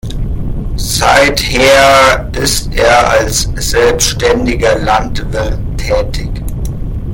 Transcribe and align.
Seither 0.77 2.27
ist 2.33 2.73
er 2.73 3.09
als 3.19 3.51
selbständiger 3.57 4.79
Landwirt 4.79 5.59
tätig. 5.77 6.41